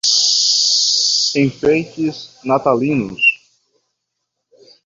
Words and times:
Enfeites 1.35 2.17
natalinos 2.43 3.21